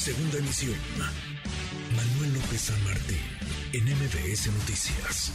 Segunda 0.00 0.38
emisión. 0.38 0.76
Manuel 1.94 2.32
López 2.32 2.58
San 2.58 2.84
Martín, 2.84 3.18
en 3.74 3.84
MBS 3.84 4.46
Noticias. 4.46 5.30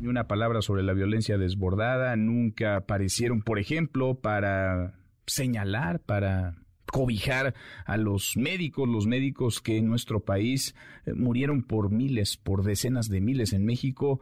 Ni 0.00 0.06
una 0.06 0.28
palabra 0.28 0.60
sobre 0.60 0.82
la 0.82 0.92
violencia 0.92 1.38
desbordada, 1.38 2.14
nunca 2.16 2.76
aparecieron, 2.76 3.40
por 3.40 3.58
ejemplo, 3.58 4.16
para 4.16 4.98
señalar, 5.26 6.00
para 6.00 6.56
cobijar 6.92 7.54
a 7.86 7.96
los 7.96 8.36
médicos, 8.36 8.86
los 8.86 9.06
médicos 9.06 9.62
que 9.62 9.78
en 9.78 9.88
nuestro 9.88 10.20
país 10.20 10.74
eh, 11.06 11.14
murieron 11.14 11.62
por 11.62 11.90
miles, 11.90 12.36
por 12.36 12.64
decenas 12.64 13.08
de 13.08 13.22
miles 13.22 13.54
en 13.54 13.64
México, 13.64 14.20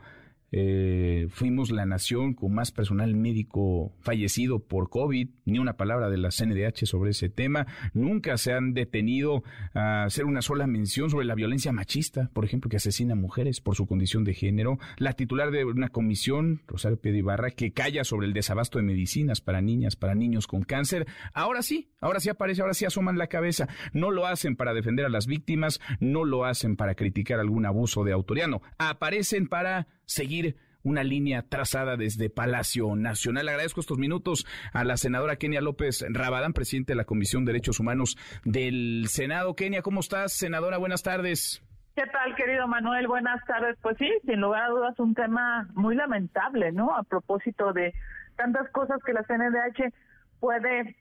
eh, 0.52 1.28
fuimos 1.30 1.70
la 1.70 1.86
nación 1.86 2.34
con 2.34 2.52
más 2.52 2.72
personal 2.72 3.14
médico 3.14 3.92
fallecido 4.00 4.60
por 4.60 4.90
COVID, 4.90 5.28
ni 5.44 5.58
una 5.58 5.76
palabra 5.76 6.10
de 6.10 6.18
la 6.18 6.30
CNDH 6.30 6.86
sobre 6.86 7.10
ese 7.10 7.28
tema. 7.28 7.66
Nunca 7.94 8.36
se 8.36 8.52
han 8.52 8.74
detenido 8.74 9.42
a 9.74 10.05
hacer 10.05 10.24
una 10.24 10.42
sola 10.42 10.66
mención 10.66 11.10
sobre 11.10 11.27
la 11.27 11.34
violencia 11.34 11.72
machista, 11.72 12.30
por 12.32 12.44
ejemplo, 12.44 12.68
que 12.68 12.77
asesina 12.77 13.12
a 13.12 13.16
mujeres 13.16 13.60
por 13.60 13.77
su 13.77 13.86
condición 13.86 14.24
de 14.24 14.34
género. 14.34 14.78
La 14.98 15.12
titular 15.12 15.50
de 15.50 15.64
una 15.64 15.88
comisión, 15.88 16.62
Rosario 16.66 16.98
Ibarra, 17.02 17.50
que 17.50 17.72
calla 17.72 18.05
sobre 18.05 18.27
el 18.27 18.32
desabasto 18.32 18.78
de 18.78 18.84
medicinas 18.84 19.41
para 19.41 19.60
niñas, 19.60 19.96
para 19.96 20.14
niños 20.14 20.46
con 20.46 20.62
cáncer. 20.62 21.06
Ahora 21.32 21.62
sí, 21.62 21.91
ahora 22.00 22.20
sí 22.20 22.28
aparece, 22.28 22.62
ahora 22.62 22.74
sí 22.74 22.84
asoman 22.84 23.19
la 23.19 23.28
cabeza. 23.28 23.69
No 23.92 24.10
lo 24.10 24.27
hacen 24.27 24.56
para 24.56 24.74
defender 24.74 25.06
a 25.06 25.10
las 25.10 25.27
víctimas, 25.27 25.80
no 26.00 26.24
lo 26.24 26.44
hacen 26.44 26.77
para 26.77 26.94
criticar 26.94 27.41
algún 27.41 27.66
abuso 27.66 28.05
de 28.05 28.12
autoridad, 28.12 28.48
no. 28.48 28.62
Aparecen 28.78 29.46
para 29.46 29.86
seguir 30.10 30.56
una 30.82 31.05
línea 31.05 31.42
trazada 31.42 31.96
desde 31.96 32.30
Palacio 32.30 32.96
Nacional. 32.96 33.48
Agradezco 33.48 33.80
estos 33.80 33.98
minutos 33.98 34.46
a 34.73 34.83
la 34.83 34.96
senadora 34.96 35.36
Kenia 35.36 35.60
López 35.60 36.05
Rabadán, 36.09 36.52
presidente 36.52 36.92
de 36.92 36.96
la 36.96 37.05
Comisión 37.05 37.45
de 37.45 37.52
Derechos 37.52 37.80
Humanos 37.80 38.16
del 38.45 39.05
Senado. 39.09 39.55
Kenia, 39.55 39.83
¿cómo 39.83 40.00
estás? 40.00 40.33
Senadora, 40.33 40.78
buenas 40.78 41.02
tardes. 41.02 41.62
¿Qué 41.94 42.06
tal, 42.06 42.34
querido 42.34 42.66
Manuel? 42.66 43.06
Buenas 43.06 43.44
tardes. 43.44 43.77
Pues 43.83 43.97
sí, 43.98 44.11
sin 44.25 44.41
lugar 44.41 44.64
a 44.64 44.69
dudas, 44.69 44.98
un 44.98 45.14
tema 45.14 45.69
muy 45.75 45.94
lamentable, 45.94 46.72
¿no? 46.72 46.97
A 46.97 47.03
propósito 47.03 47.72
de 47.72 47.92
tantas 48.36 48.69
cosas 48.70 48.98
que 49.05 49.12
la 49.12 49.22
CNDH 49.25 49.92
puede, 50.41 50.97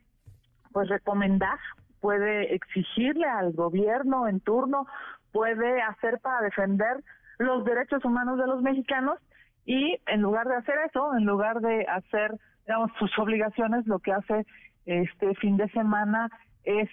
pues, 0.72 0.90
recomendar, 0.90 1.58
puede 2.02 2.54
exigirle 2.54 3.26
al 3.26 3.54
gobierno 3.54 4.28
en 4.28 4.40
turno, 4.42 4.88
puede 5.32 5.82
hacer 5.82 6.20
para 6.20 6.42
defender 6.42 6.98
los 7.40 7.66
derechos 7.66 8.04
humanos 8.06 8.38
de 8.38 8.46
los 8.46 8.62
mexicanos 8.62 9.18
y 9.66 9.98
en 10.08 10.22
lugar 10.22 10.48
de 10.48 10.56
hacer 10.56 10.76
eso, 10.88 11.16
en 11.18 11.26
lugar 11.26 11.62
de 11.62 11.86
hacer 11.86 12.38
digamos 12.68 12.92
sus 13.00 13.18
obligaciones, 13.18 13.88
lo 13.88 14.00
que 14.00 14.12
hace 14.12 14.46
este 14.86 15.34
fin 15.36 15.58
de 15.58 15.68
semana 15.70 16.30
es 16.64 16.90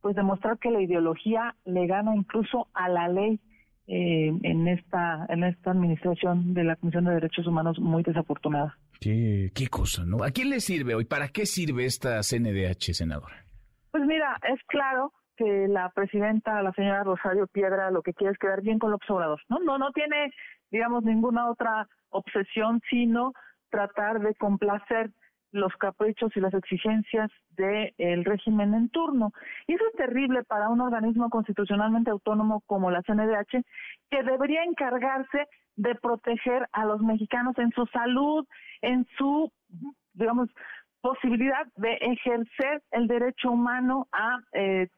pues 0.00 0.16
demostrar 0.16 0.58
que 0.58 0.70
la 0.70 0.82
ideología 0.82 1.54
le 1.64 1.86
gana 1.86 2.14
incluso 2.14 2.68
a 2.74 2.88
la 2.88 3.08
ley 3.08 3.40
eh, 3.86 4.32
en 4.42 4.68
esta 4.68 5.26
en 5.28 5.44
esta 5.44 5.70
administración 5.70 6.54
de 6.54 6.64
la 6.64 6.76
Comisión 6.76 7.04
de 7.04 7.14
Derechos 7.14 7.46
Humanos 7.46 7.78
muy 7.78 8.02
desafortunada. 8.02 8.76
Qué, 9.00 9.50
qué 9.54 9.68
cosa, 9.68 10.04
¿no? 10.04 10.22
¿A 10.22 10.30
quién 10.30 10.50
le 10.50 10.60
sirve 10.60 10.94
hoy? 10.94 11.04
¿Para 11.04 11.28
qué 11.28 11.46
sirve 11.46 11.84
esta 11.84 12.20
CNDH, 12.22 12.94
senadora? 12.94 13.44
Pues 13.90 14.04
mira, 14.04 14.38
es 14.52 14.60
claro 14.68 15.12
que 15.42 15.68
la 15.68 15.90
presidenta, 15.90 16.62
la 16.62 16.72
señora 16.72 17.02
Rosario 17.02 17.46
Piedra, 17.48 17.90
lo 17.90 18.02
que 18.02 18.14
quiere 18.14 18.32
es 18.32 18.38
quedar 18.38 18.62
bien 18.62 18.78
con 18.78 18.90
los 18.90 19.00
observador, 19.02 19.40
¿no? 19.48 19.58
No, 19.58 19.78
no 19.78 19.90
tiene, 19.90 20.32
digamos, 20.70 21.02
ninguna 21.02 21.50
otra 21.50 21.88
obsesión, 22.10 22.80
sino 22.88 23.32
tratar 23.70 24.20
de 24.20 24.34
complacer 24.36 25.10
los 25.50 25.74
caprichos 25.76 26.34
y 26.36 26.40
las 26.40 26.54
exigencias 26.54 27.30
del 27.50 28.24
régimen 28.24 28.72
en 28.74 28.88
turno. 28.90 29.32
Y 29.66 29.74
eso 29.74 29.84
es 29.90 29.96
terrible 29.96 30.44
para 30.44 30.68
un 30.68 30.80
organismo 30.80 31.28
constitucionalmente 31.28 32.10
autónomo 32.10 32.62
como 32.66 32.90
la 32.90 33.02
CNDH, 33.02 33.62
que 34.10 34.22
debería 34.22 34.62
encargarse 34.64 35.46
de 35.76 35.94
proteger 35.96 36.68
a 36.72 36.84
los 36.84 37.00
mexicanos 37.02 37.58
en 37.58 37.70
su 37.72 37.86
salud, 37.86 38.46
en 38.80 39.06
su, 39.18 39.50
digamos, 40.14 40.48
posibilidad 41.00 41.66
de 41.76 41.94
ejercer 42.00 42.82
el 42.92 43.08
derecho 43.08 43.50
humano 43.50 44.06
a 44.12 44.38
eh, 44.52 44.88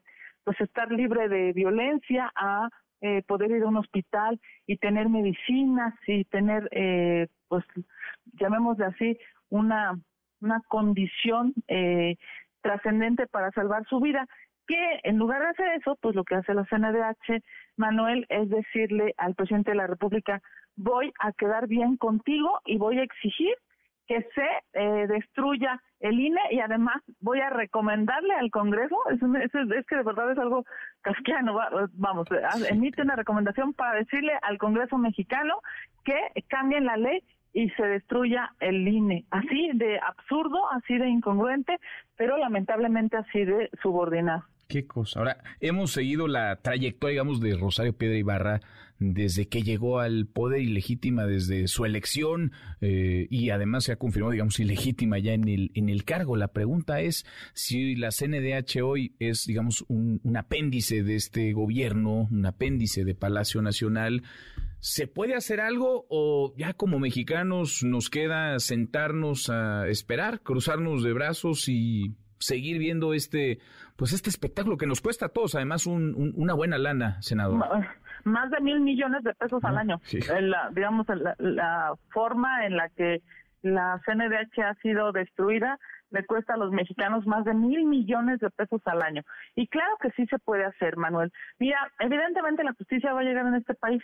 pues 0.45 0.61
estar 0.61 0.89
libre 0.91 1.27
de 1.27 1.51
violencia 1.51 2.31
a 2.35 2.69
eh, 3.01 3.23
poder 3.27 3.51
ir 3.51 3.63
a 3.63 3.67
un 3.67 3.77
hospital 3.77 4.39
y 4.65 4.77
tener 4.77 5.09
medicinas 5.09 5.93
y 6.07 6.23
tener 6.25 6.69
eh, 6.71 7.27
pues 7.49 7.65
llamémosle 8.39 8.85
así 8.85 9.17
una 9.49 9.99
una 10.39 10.61
condición 10.69 11.53
eh, 11.67 12.15
trascendente 12.61 13.27
para 13.27 13.51
salvar 13.51 13.85
su 13.89 13.99
vida 13.99 14.25
que 14.67 14.99
en 15.03 15.17
lugar 15.17 15.41
de 15.41 15.49
hacer 15.49 15.67
eso 15.79 15.97
pues 16.01 16.15
lo 16.15 16.23
que 16.23 16.35
hace 16.35 16.53
la 16.53 16.65
CNDH 16.65 17.43
Manuel 17.75 18.25
es 18.29 18.49
decirle 18.49 19.13
al 19.17 19.35
presidente 19.35 19.71
de 19.71 19.77
la 19.77 19.87
República 19.87 20.41
voy 20.75 21.11
a 21.19 21.33
quedar 21.33 21.67
bien 21.67 21.97
contigo 21.97 22.61
y 22.65 22.77
voy 22.77 22.99
a 22.99 23.03
exigir 23.03 23.55
que 24.07 24.21
se 24.35 24.47
eh, 24.73 25.07
destruya 25.07 25.81
el 25.99 26.19
INE 26.19 26.41
y 26.51 26.59
además 26.59 27.01
voy 27.19 27.39
a 27.39 27.49
recomendarle 27.49 28.33
al 28.35 28.51
Congreso, 28.51 28.97
es, 29.09 29.21
es, 29.21 29.85
que 29.87 29.95
de 29.95 30.03
verdad 30.03 30.31
es 30.31 30.37
algo 30.37 30.65
casquiano, 31.01 31.57
vamos, 31.93 32.27
emite 32.69 33.01
una 33.01 33.15
recomendación 33.15 33.73
para 33.73 33.97
decirle 33.97 34.33
al 34.41 34.57
Congreso 34.57 34.97
mexicano 34.97 35.61
que 36.03 36.19
cambien 36.47 36.85
la 36.85 36.97
ley 36.97 37.23
y 37.53 37.69
se 37.71 37.83
destruya 37.83 38.53
el 38.59 38.87
INE. 38.87 39.25
Así 39.31 39.71
de 39.73 39.99
absurdo, 39.99 40.69
así 40.71 40.97
de 40.97 41.07
incongruente, 41.07 41.79
pero 42.17 42.37
lamentablemente 42.37 43.17
así 43.17 43.45
de 43.45 43.69
subordinado. 43.81 44.43
Qué 44.67 44.87
cosa. 44.87 45.19
Ahora, 45.19 45.43
hemos 45.59 45.91
seguido 45.91 46.27
la 46.27 46.55
trayectoria, 46.57 47.13
digamos, 47.13 47.39
de 47.39 47.55
Rosario 47.55 47.93
Piedra 47.93 48.17
Ibarra 48.17 48.61
desde 48.97 49.47
que 49.47 49.61
llegó 49.61 49.99
al 49.99 50.25
poder 50.25 50.61
ilegítima, 50.61 51.25
desde 51.25 51.67
su 51.67 51.85
elección 51.85 52.53
eh, 52.81 53.27
y 53.29 53.49
además 53.49 53.83
se 53.83 53.91
ha 53.91 53.97
confirmado, 53.97 54.31
digamos, 54.31 54.59
ilegítima 54.59 55.19
ya 55.19 55.33
en 55.33 55.47
el, 55.47 55.71
en 55.75 55.89
el 55.89 56.03
cargo. 56.05 56.35
La 56.37 56.47
pregunta 56.49 57.01
es 57.01 57.25
si 57.53 57.95
la 57.95 58.09
CNDH 58.11 58.81
hoy 58.83 59.15
es, 59.19 59.45
digamos, 59.45 59.83
un, 59.87 60.21
un 60.23 60.37
apéndice 60.37 61.03
de 61.03 61.15
este 61.15 61.53
gobierno, 61.53 62.27
un 62.31 62.45
apéndice 62.45 63.03
de 63.03 63.15
Palacio 63.15 63.61
Nacional. 63.61 64.23
¿Se 64.79 65.07
puede 65.07 65.35
hacer 65.35 65.59
algo 65.59 66.05
o 66.09 66.53
ya 66.57 66.73
como 66.73 66.99
mexicanos 66.99 67.83
nos 67.83 68.09
queda 68.09 68.59
sentarnos 68.59 69.49
a 69.49 69.87
esperar, 69.87 70.41
cruzarnos 70.41 71.03
de 71.03 71.13
brazos 71.13 71.67
y 71.67 72.15
seguir 72.39 72.79
viendo 72.79 73.13
este, 73.13 73.59
pues 73.95 74.13
este 74.13 74.29
espectáculo 74.29 74.77
que 74.77 74.87
nos 74.87 75.01
cuesta 75.01 75.27
a 75.27 75.29
todos, 75.29 75.55
además 75.55 75.85
un, 75.85 76.33
una 76.35 76.53
buena 76.53 76.77
lana, 76.77 77.21
senador. 77.21 77.63
Más 78.23 78.49
de 78.49 78.59
mil 78.61 78.79
millones 78.79 79.23
de 79.23 79.33
pesos 79.33 79.63
al 79.63 79.77
año. 79.77 80.01
La, 80.41 80.69
digamos, 80.73 81.05
la, 81.37 81.93
forma 82.09 82.65
en 82.65 82.75
la 82.75 82.89
que 82.89 83.21
la 83.61 84.01
CNDH 84.05 84.59
ha 84.61 84.75
sido 84.75 85.11
destruida 85.11 85.79
le 86.11 86.25
cuesta 86.25 86.53
a 86.53 86.57
los 86.57 86.71
mexicanos 86.71 87.25
más 87.25 87.43
de 87.45 87.53
mil 87.53 87.85
millones 87.85 88.39
de 88.39 88.49
pesos 88.49 88.81
al 88.85 89.01
año. 89.01 89.23
Y 89.55 89.67
claro 89.67 89.97
que 90.01 90.11
sí 90.11 90.25
se 90.27 90.39
puede 90.39 90.63
hacer, 90.63 90.97
Manuel. 90.97 91.31
Mira, 91.59 91.91
evidentemente 91.99 92.63
la 92.63 92.73
justicia 92.73 93.11
va 93.11 93.21
a 93.21 93.23
llegar 93.23 93.45
en 93.47 93.55
este 93.55 93.73
país 93.73 94.01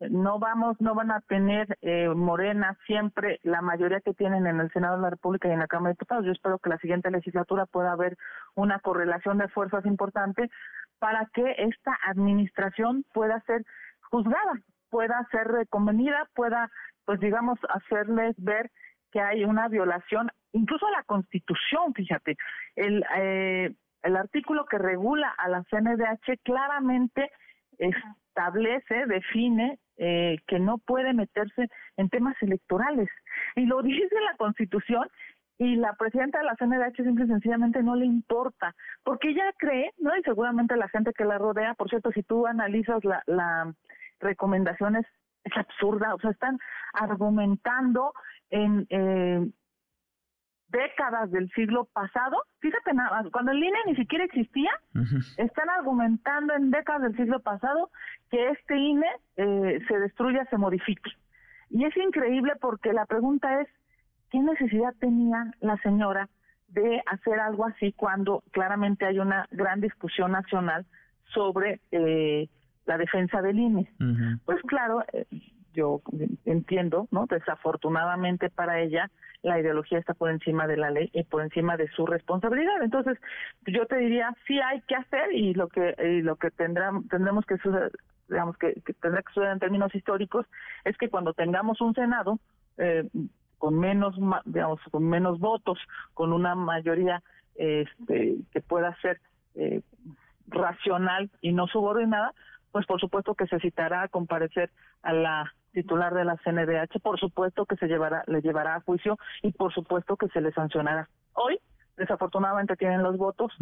no 0.00 0.38
vamos, 0.38 0.80
no 0.80 0.94
van 0.94 1.10
a 1.10 1.20
tener 1.22 1.76
eh, 1.82 2.08
Morena 2.08 2.76
siempre 2.86 3.40
la 3.42 3.60
mayoría 3.62 4.00
que 4.00 4.14
tienen 4.14 4.46
en 4.46 4.60
el 4.60 4.70
Senado 4.72 4.96
de 4.96 5.02
la 5.02 5.10
República 5.10 5.48
y 5.48 5.52
en 5.52 5.58
la 5.58 5.66
Cámara 5.66 5.90
de 5.90 5.94
Diputados. 5.94 6.24
Yo 6.24 6.32
espero 6.32 6.58
que 6.58 6.70
la 6.70 6.78
siguiente 6.78 7.10
legislatura 7.10 7.66
pueda 7.66 7.92
haber 7.92 8.16
una 8.54 8.78
correlación 8.78 9.38
de 9.38 9.48
fuerzas 9.48 9.84
importante 9.86 10.50
para 10.98 11.26
que 11.34 11.54
esta 11.58 11.98
administración 12.06 13.04
pueda 13.12 13.40
ser 13.40 13.64
juzgada, 14.10 14.52
pueda 14.90 15.26
ser 15.30 15.48
reconvenida, 15.48 16.28
pueda, 16.34 16.70
pues 17.04 17.20
digamos, 17.20 17.58
hacerles 17.68 18.36
ver 18.38 18.70
que 19.10 19.20
hay 19.20 19.44
una 19.44 19.68
violación, 19.68 20.30
incluso 20.52 20.86
a 20.86 20.92
la 20.92 21.02
Constitución, 21.04 21.94
fíjate, 21.94 22.36
el, 22.76 23.04
eh, 23.16 23.74
el 24.02 24.16
artículo 24.16 24.66
que 24.66 24.78
regula 24.78 25.34
a 25.36 25.48
la 25.48 25.64
CNDH 25.64 26.40
claramente 26.42 27.30
establece, 27.78 29.06
define 29.06 29.78
eh, 29.96 30.36
que 30.46 30.58
no 30.58 30.78
puede 30.78 31.12
meterse 31.12 31.68
en 31.96 32.08
temas 32.08 32.36
electorales. 32.40 33.08
Y 33.56 33.66
lo 33.66 33.82
dice 33.82 34.14
la 34.30 34.36
Constitución 34.36 35.08
y 35.58 35.74
la 35.74 35.94
presidenta 35.94 36.38
de 36.38 36.44
la 36.44 36.56
CNDH 36.56 37.02
simple 37.02 37.24
y 37.24 37.28
sencillamente 37.28 37.82
no 37.82 37.96
le 37.96 38.06
importa, 38.06 38.74
porque 39.02 39.30
ella 39.30 39.52
cree, 39.58 39.92
¿no? 39.98 40.16
Y 40.16 40.22
seguramente 40.22 40.76
la 40.76 40.88
gente 40.88 41.12
que 41.12 41.24
la 41.24 41.36
rodea, 41.36 41.74
por 41.74 41.88
cierto, 41.88 42.12
si 42.12 42.22
tú 42.22 42.46
analizas 42.46 43.04
la, 43.04 43.22
la 43.26 43.74
recomendaciones, 44.20 45.04
es 45.42 45.56
absurda, 45.56 46.14
o 46.14 46.20
sea, 46.20 46.30
están 46.30 46.58
argumentando 46.92 48.12
en 48.50 48.86
eh, 48.90 49.50
décadas 50.68 51.30
del 51.30 51.50
siglo 51.50 51.86
pasado, 51.92 52.36
fíjate 52.60 52.92
nada, 52.92 53.24
cuando 53.32 53.52
el 53.52 53.58
INE 53.62 53.78
ni 53.86 53.96
siquiera 53.96 54.24
existía, 54.24 54.70
están 55.36 55.70
argumentando 55.70 56.54
en 56.54 56.70
décadas 56.70 57.02
del 57.02 57.16
siglo 57.16 57.40
pasado 57.40 57.90
que 58.30 58.50
este 58.50 58.76
INE 58.76 59.06
eh, 59.36 59.80
se 59.88 59.98
destruya, 59.98 60.44
se 60.50 60.58
modifique. 60.58 61.10
Y 61.70 61.84
es 61.84 61.96
increíble 61.96 62.52
porque 62.60 62.92
la 62.92 63.06
pregunta 63.06 63.60
es, 63.60 63.68
¿qué 64.30 64.40
necesidad 64.40 64.94
tenía 65.00 65.52
la 65.60 65.76
señora 65.78 66.28
de 66.68 67.02
hacer 67.06 67.40
algo 67.40 67.66
así 67.66 67.92
cuando 67.92 68.42
claramente 68.52 69.06
hay 69.06 69.18
una 69.18 69.46
gran 69.50 69.80
discusión 69.80 70.32
nacional 70.32 70.86
sobre 71.32 71.80
eh, 71.90 72.48
la 72.88 72.98
defensa 72.98 73.42
del 73.42 73.58
INE. 73.58 73.90
Pues 74.44 74.60
claro, 74.62 75.04
eh, 75.12 75.26
yo 75.78 76.02
entiendo, 76.44 77.06
¿no? 77.12 77.26
Desafortunadamente 77.26 78.50
para 78.50 78.80
ella, 78.80 79.10
la 79.42 79.60
ideología 79.60 79.98
está 79.98 80.14
por 80.14 80.30
encima 80.30 80.66
de 80.66 80.76
la 80.76 80.90
ley 80.90 81.10
y 81.12 81.22
por 81.22 81.42
encima 81.42 81.76
de 81.76 81.88
su 81.88 82.04
responsabilidad. 82.04 82.82
Entonces, 82.82 83.16
yo 83.66 83.86
te 83.86 83.96
diría, 83.98 84.34
sí 84.46 84.58
hay 84.60 84.80
que 84.82 84.96
hacer 84.96 85.32
y 85.32 85.54
lo 85.54 85.68
que 85.68 85.94
y 85.98 86.22
lo 86.22 86.36
que 86.36 86.50
tendrá, 86.50 86.90
tendremos 87.08 87.46
que 87.46 87.58
suceder, 87.58 87.92
digamos 88.28 88.56
que, 88.58 88.74
tendrá 89.00 89.22
que 89.22 89.32
suceder 89.32 89.52
en 89.52 89.60
términos 89.60 89.94
históricos 89.94 90.46
es 90.84 90.96
que 90.98 91.08
cuando 91.08 91.32
tengamos 91.32 91.80
un 91.80 91.94
Senado 91.94 92.40
eh, 92.76 93.08
con 93.58 93.78
menos, 93.78 94.16
digamos, 94.44 94.80
con 94.90 95.04
menos 95.04 95.38
votos, 95.38 95.78
con 96.14 96.32
una 96.32 96.54
mayoría 96.54 97.22
este, 97.54 98.36
que 98.52 98.60
pueda 98.60 98.96
ser 99.00 99.20
eh, 99.54 99.82
racional 100.48 101.30
y 101.40 101.52
no 101.52 101.66
subordinada, 101.68 102.34
pues 102.72 102.86
por 102.86 103.00
supuesto 103.00 103.34
que 103.34 103.46
se 103.46 103.60
citará 103.60 104.02
a 104.02 104.08
comparecer 104.08 104.70
a 105.02 105.12
la 105.12 105.52
titular 105.72 106.14
de 106.14 106.24
la 106.24 106.36
CNDH, 106.36 107.00
por 107.02 107.18
supuesto 107.18 107.66
que 107.66 107.76
se 107.76 107.86
llevará, 107.86 108.24
le 108.26 108.40
llevará 108.40 108.76
a 108.76 108.80
juicio 108.80 109.18
y 109.42 109.52
por 109.52 109.72
supuesto 109.72 110.16
que 110.16 110.28
se 110.28 110.40
le 110.40 110.52
sancionará. 110.52 111.08
Hoy, 111.34 111.58
desafortunadamente, 111.96 112.76
tienen 112.76 113.02
los 113.02 113.16
votos, 113.16 113.52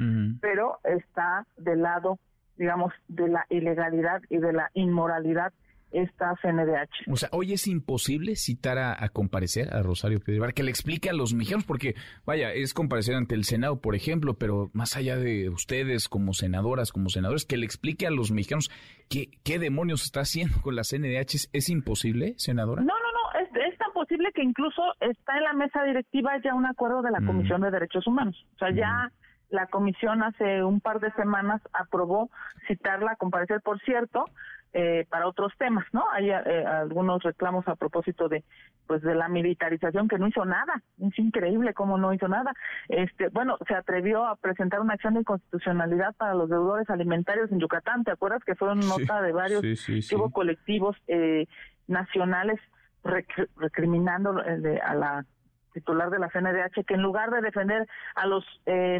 pero 0.41 0.79
está 0.85 1.47
del 1.57 1.83
lado, 1.83 2.19
digamos, 2.57 2.93
de 3.09 3.29
la 3.29 3.47
ilegalidad 3.49 4.23
y 4.31 4.39
de 4.39 4.53
la 4.53 4.71
inmoralidad 4.75 5.53
esta 5.93 6.35
CNDH. 6.43 7.11
O 7.11 7.17
sea, 7.17 7.29
hoy 7.33 7.53
es 7.53 7.67
imposible 7.67 8.37
citar 8.37 8.79
a, 8.79 9.09
comparecer 9.11 9.73
a 9.73 9.83
Rosario 9.83 10.21
Piedra, 10.21 10.53
que 10.53 10.63
le 10.63 10.71
explique 10.71 11.11
a 11.11 11.13
los 11.13 11.33
mexicanos, 11.35 11.65
porque 11.65 11.95
vaya, 12.25 12.53
es 12.53 12.75
comparecer 12.75 13.15
ante 13.15 13.35
el 13.35 13.45
Senado, 13.45 13.81
por 13.81 13.95
ejemplo, 13.95 14.35
pero 14.35 14.71
más 14.73 14.97
allá 14.97 15.17
de 15.17 15.49
ustedes 15.49 16.09
como 16.09 16.33
senadoras, 16.33 16.93
como 16.93 17.09
senadores, 17.09 17.45
que 17.45 17.57
le 17.57 17.67
explique 17.67 18.07
a 18.07 18.11
los 18.11 18.31
mexicanos 18.31 18.71
qué, 19.09 19.31
qué 19.45 19.59
demonios 19.59 20.03
está 20.03 20.21
haciendo 20.21 20.61
con 20.63 20.77
la 20.77 20.83
CNDH. 20.83 21.49
¿Es, 21.53 21.71
imposible, 21.71 22.35
senadora? 22.37 22.83
No, 22.83 22.95
no, 22.95 23.13
no, 23.13 23.41
es, 23.41 23.79
tan 23.79 23.93
posible 23.93 24.31
que 24.35 24.43
incluso 24.43 24.83
está 25.01 25.37
en 25.37 25.45
la 25.45 25.53
mesa 25.53 25.83
directiva 25.85 26.33
ya 26.43 26.55
un 26.55 26.67
acuerdo 26.67 27.03
de 27.03 27.11
la 27.11 27.21
mm. 27.21 27.27
Comisión 27.27 27.61
de 27.61 27.71
Derechos 27.71 28.07
Humanos. 28.07 28.47
O 28.55 28.59
sea, 28.59 28.71
ya 28.71 28.91
mm. 28.91 29.55
la 29.55 29.67
comisión 29.67 30.23
hace 30.23 30.63
un 30.63 30.81
par 30.81 31.01
de 31.01 31.13
semanas 31.13 31.61
aprobó 31.73 32.31
citarla 32.67 33.13
a 33.13 33.17
comparecer, 33.17 33.61
por 33.63 33.81
cierto, 33.81 34.25
eh, 34.73 35.07
para 35.09 35.27
otros 35.27 35.53
temas, 35.59 35.87
¿no? 35.93 36.05
Hay 36.13 36.29
eh, 36.29 36.65
algunos 36.67 37.23
reclamos 37.23 37.67
a 37.67 37.77
propósito 37.77 38.29
de 38.29 38.45
pues 38.87 39.01
de 39.03 39.15
la 39.15 39.29
militarización 39.29 40.07
que 40.07 40.19
no 40.19 40.29
hizo 40.29 40.45
nada, 40.45 40.83
es 41.01 41.19
increíble 41.19 41.73
cómo 41.73 41.99
no 41.99 42.13
hizo 42.13 42.29
nada. 42.29 42.53
Este, 42.89 43.29
bueno, 43.31 43.57
se 43.67 43.75
atrevió 43.75 44.27
a 44.27 44.37
presentar 44.37 44.81
una 44.81 44.95
acción 44.95 45.15
de 45.15 45.21
inconstitucionalidad 45.21 46.15
para 46.17 46.35
los 46.35 46.49
deudores 46.49 46.89
alimentarios 46.91 47.51
en 47.51 47.59
Yucatán, 47.59 48.05
¿te 48.05 48.13
acuerdas 48.13 48.45
que 48.45 48.55
fue 48.55 48.71
una 48.71 48.87
nota 48.87 49.23
de 49.23 49.33
varios 49.33 49.63
colectivos 50.33 50.97
eh, 51.09 51.47
nacionales 51.89 52.61
recriminando 53.57 54.37
a 54.39 54.95
la 54.95 55.25
titular 55.73 56.11
de 56.11 56.19
la 56.19 56.29
CNDH 56.29 56.85
que 56.87 56.95
en 56.95 57.03
lugar 57.03 57.31
de 57.31 57.41
defender 57.41 57.87
a 58.15 58.27
los 58.27 58.45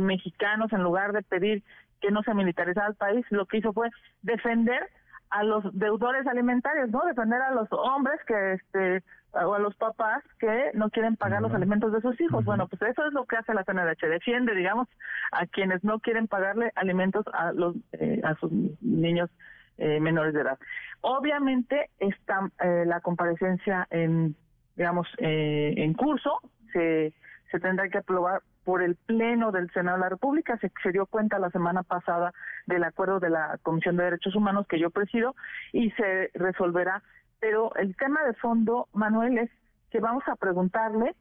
mexicanos, 0.01 0.73
en 0.73 0.83
lugar 0.83 1.13
de 1.13 1.23
pedir 1.23 1.63
que 2.01 2.11
no 2.11 2.23
se 2.23 2.35
militarizara 2.35 2.89
el 2.89 2.95
país, 2.95 3.25
lo 3.31 3.47
que 3.47 3.59
hizo 3.59 3.73
fue 3.73 3.91
defender 4.23 4.89
a 5.31 5.43
los 5.43 5.65
deudores 5.77 6.27
alimentarios, 6.27 6.91
¿no? 6.91 7.05
Defender 7.05 7.41
a 7.43 7.53
los 7.53 7.69
hombres 7.73 8.21
que, 8.27 8.55
este, 8.55 9.03
o 9.33 9.55
a 9.55 9.59
los 9.59 9.75
papás 9.77 10.23
que 10.39 10.71
no 10.75 10.91
quieren 10.91 11.17
pagar 11.17 11.43
los 11.43 11.53
alimentos 11.53 11.93
de 11.93 12.01
sus 12.01 12.21
hijos. 12.21 12.45
Bueno, 12.45 12.69
pues 12.69 12.81
eso 12.83 13.07
es 13.07 13.13
lo 13.13 13.27
que 13.27 13.37
hace 13.37 13.55
la 13.55 13.65
CNDH, 13.65 14.09
defiende, 14.09 14.55
digamos, 14.55 14.89
a 15.33 15.47
quienes 15.47 15.83
no 15.85 16.01
quieren 16.01 16.29
pagarle 16.29 16.73
alimentos 16.75 17.25
a 17.33 17.53
los 17.53 17.75
eh, 17.93 18.21
a 18.25 18.35
sus 18.37 18.51
niños 18.81 19.31
eh, 19.79 20.01
menores 20.01 20.33
de 20.35 20.41
edad. 20.41 20.59
Obviamente 21.01 21.91
está 21.99 22.51
eh, 22.61 22.85
la 22.87 23.01
comparecencia 23.01 23.87
en, 23.91 24.35
digamos, 24.77 25.07
en 25.19 25.93
curso, 25.95 26.41
se 26.73 27.13
se 27.57 27.61
tendrá 27.61 27.89
que 27.89 27.99
aprobar 27.99 28.43
por 28.65 28.83
el 28.83 28.97
Pleno 28.97 29.51
del 29.51 29.71
Senado 29.71 29.97
de 29.97 30.03
la 30.03 30.09
República. 30.11 30.59
Se, 30.59 30.71
se, 30.83 30.93
dio 30.93 31.07
cuenta 31.07 31.39
la 31.39 31.51
semana 31.51 31.83
pasada 31.83 32.33
del 32.67 32.85
acuerdo 32.85 33.19
de 33.19 33.31
la 33.31 33.59
Comisión 33.63 33.97
de 33.97 34.05
Derechos 34.05 34.35
Humanos 34.35 34.67
que 34.69 34.79
yo 34.79 34.91
presido 34.91 35.35
y 35.73 35.91
se 35.93 36.31
resolverá. 36.35 37.03
Pero 37.41 37.75
el 37.77 37.97
tema 37.97 38.25
de 38.25 38.35
fondo, 38.35 38.89
Manuel, 38.93 39.39
es 39.39 39.51
que 39.91 40.01
vamos 40.01 40.25
a 40.27 40.37
preguntarle 40.37 41.15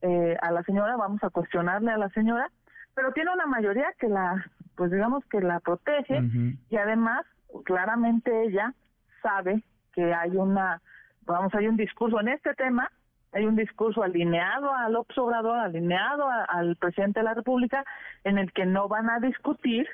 eh, 0.00 0.36
a 0.40 0.50
la 0.50 0.62
señora, 0.62 0.96
vamos 0.96 1.22
a 1.22 1.30
cuestionarle 1.30 1.90
a 1.90 1.98
la 1.98 2.08
señora, 2.10 2.50
pero 2.94 3.12
tiene 3.12 3.32
una 3.32 3.46
mayoría 3.46 3.92
que 3.98 4.08
la, 4.08 4.44
pues 4.76 4.90
digamos 4.90 5.24
que 5.26 5.40
la 5.40 5.60
protege 5.60 6.22
y 6.70 6.76
además 6.76 7.26
claramente 7.64 8.44
ella 8.44 8.74
sabe 9.22 9.62
que 9.92 10.14
hay 10.14 10.30
una, 10.30 10.80
vamos, 11.26 11.54
hay 11.54 11.68
un 11.68 11.76
discurso 11.76 12.20
en 12.20 12.28
este 12.28 12.54
tema 12.54 12.90
hay 13.32 13.46
un 13.46 13.56
discurso 13.56 14.02
alineado 14.02 14.72
al 14.74 14.96
Obrador, 14.96 15.58
alineado 15.58 16.28
al 16.48 16.76
presidente 16.76 17.20
de 17.20 17.24
la 17.24 17.34
República, 17.34 17.84
en 18.24 18.38
el 18.38 18.52
que 18.52 18.66
no 18.66 18.88
van 18.88 19.08
a 19.10 19.20
discutir 19.20 19.88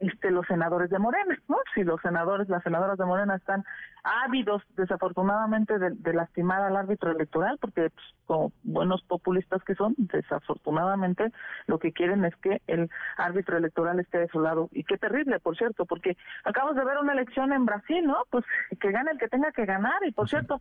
este, 0.00 0.30
los 0.30 0.46
senadores 0.46 0.90
de 0.90 0.98
Morena, 0.98 1.38
¿no? 1.48 1.56
Si 1.74 1.84
los 1.84 2.00
senadores, 2.02 2.48
las 2.48 2.62
senadoras 2.62 2.98
de 2.98 3.06
Morena 3.06 3.36
están 3.36 3.64
ávidos, 4.02 4.62
desafortunadamente, 4.76 5.78
de, 5.78 6.12
lastimar 6.12 6.62
al 6.62 6.76
árbitro 6.76 7.12
electoral, 7.12 7.58
porque 7.60 7.90
pues, 7.90 8.06
como 8.26 8.52
buenos 8.64 9.02
populistas 9.04 9.62
que 9.64 9.74
son, 9.74 9.94
desafortunadamente 9.96 11.32
lo 11.66 11.78
que 11.78 11.92
quieren 11.92 12.24
es 12.24 12.34
que 12.36 12.60
el 12.66 12.90
árbitro 13.16 13.56
electoral 13.56 14.00
esté 14.00 14.18
de 14.18 14.28
su 14.28 14.40
lado. 14.40 14.68
Y 14.72 14.84
qué 14.84 14.98
terrible, 14.98 15.38
por 15.38 15.56
cierto, 15.56 15.86
porque 15.86 16.16
acabamos 16.44 16.76
de 16.76 16.84
ver 16.84 16.98
una 16.98 17.12
elección 17.12 17.52
en 17.52 17.64
Brasil, 17.64 18.04
¿no? 18.04 18.24
Pues 18.30 18.44
que 18.80 18.90
gane 18.90 19.12
el 19.12 19.18
que 19.18 19.28
tenga 19.28 19.52
que 19.52 19.64
ganar, 19.64 20.04
y 20.04 20.12
por 20.12 20.28
cierto, 20.28 20.60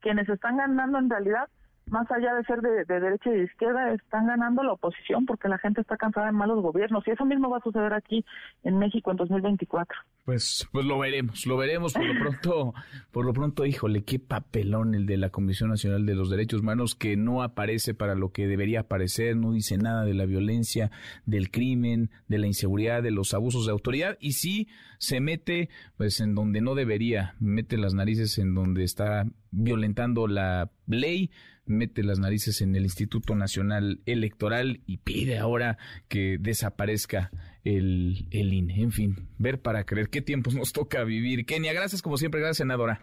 quienes 0.00 0.28
están 0.28 0.56
ganando 0.58 0.98
en 0.98 1.08
realidad 1.08 1.48
más 1.86 2.10
allá 2.10 2.34
de 2.34 2.44
ser 2.44 2.60
de, 2.60 2.84
derecha 2.84 3.30
y 3.30 3.38
de 3.38 3.44
izquierda, 3.44 3.92
están 3.92 4.26
ganando 4.26 4.62
la 4.62 4.72
oposición 4.72 5.26
porque 5.26 5.48
la 5.48 5.58
gente 5.58 5.80
está 5.80 5.96
cansada 5.96 6.26
de 6.26 6.32
malos 6.32 6.62
gobiernos 6.62 7.06
y 7.06 7.10
eso 7.10 7.24
mismo 7.24 7.50
va 7.50 7.58
a 7.58 7.62
suceder 7.62 7.92
aquí 7.92 8.24
en 8.62 8.78
México 8.78 9.10
en 9.10 9.16
2024. 9.16 9.98
Pues, 10.24 10.68
pues 10.72 10.86
lo 10.86 10.98
veremos, 10.98 11.46
lo 11.46 11.56
veremos 11.56 11.92
por 11.92 12.04
lo 12.04 12.20
pronto, 12.20 12.74
por 13.12 13.24
lo 13.24 13.32
pronto, 13.32 13.66
híjole, 13.66 14.04
qué 14.04 14.18
papelón 14.18 14.94
el 14.94 15.06
de 15.06 15.16
la 15.16 15.30
Comisión 15.30 15.70
Nacional 15.70 16.06
de 16.06 16.14
los 16.14 16.30
Derechos 16.30 16.60
Humanos 16.60 16.94
que 16.94 17.16
no 17.16 17.42
aparece 17.42 17.94
para 17.94 18.14
lo 18.14 18.30
que 18.30 18.46
debería 18.46 18.80
aparecer, 18.80 19.36
no 19.36 19.52
dice 19.52 19.76
nada 19.78 20.04
de 20.04 20.14
la 20.14 20.26
violencia, 20.26 20.90
del 21.26 21.50
crimen, 21.50 22.10
de 22.28 22.38
la 22.38 22.46
inseguridad, 22.46 23.02
de 23.02 23.10
los 23.10 23.34
abusos 23.34 23.66
de 23.66 23.72
autoridad 23.72 24.16
y 24.20 24.32
sí 24.32 24.68
se 24.98 25.20
mete 25.20 25.68
pues 25.96 26.20
en 26.20 26.34
donde 26.34 26.60
no 26.60 26.74
debería, 26.74 27.34
mete 27.40 27.76
las 27.76 27.94
narices 27.94 28.38
en 28.38 28.54
donde 28.54 28.84
está 28.84 29.26
violentando 29.50 30.28
la 30.28 30.70
ley, 30.86 31.30
mete 31.64 32.02
las 32.02 32.18
narices 32.18 32.60
en 32.60 32.74
el 32.76 32.84
Instituto 32.84 33.34
Nacional 33.34 34.00
Electoral 34.06 34.80
y 34.86 34.98
pide 34.98 35.38
ahora 35.38 35.78
que 36.08 36.38
desaparezca 36.38 37.30
el, 37.64 38.26
el 38.30 38.52
INE. 38.52 38.82
En 38.82 38.92
fin, 38.92 39.28
ver 39.38 39.60
para 39.60 39.84
creer 39.84 40.08
qué 40.08 40.22
tiempos 40.22 40.54
nos 40.54 40.72
toca 40.72 41.04
vivir. 41.04 41.46
Kenia, 41.46 41.72
gracias 41.72 42.02
como 42.02 42.16
siempre, 42.16 42.40
gracias 42.40 42.58
senadora. 42.58 43.00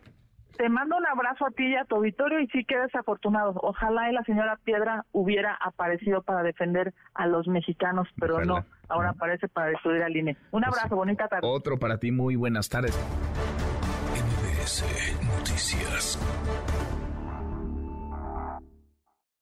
Te 0.57 0.67
mando 0.67 0.97
un 0.97 1.07
abrazo 1.07 1.45
a 1.45 1.51
ti 1.51 1.67
y 1.67 1.75
a 1.75 1.85
tu 1.85 1.95
auditorio 1.95 2.41
y 2.41 2.47
sí 2.47 2.65
que 2.65 2.77
desafortunado. 2.77 3.53
Ojalá 3.61 4.09
y 4.11 4.13
la 4.13 4.23
señora 4.23 4.59
Piedra 4.65 5.05
hubiera 5.13 5.55
aparecido 5.55 6.21
para 6.21 6.43
defender 6.43 6.93
a 7.13 7.27
los 7.27 7.47
mexicanos, 7.47 8.09
pero 8.19 8.43
no, 8.43 8.65
ahora 8.89 9.11
aparece 9.11 9.47
para 9.47 9.69
destruir 9.69 10.03
al 10.03 10.17
INE. 10.17 10.35
Un 10.51 10.63
pues 10.63 10.67
abrazo, 10.67 10.97
bonita 10.97 11.29
tarde. 11.29 11.47
Otro 11.47 11.79
para 11.79 11.97
ti, 11.97 12.11
muy 12.11 12.35
buenas 12.35 12.67
tardes. 12.67 12.99
Noticias. 15.37 16.19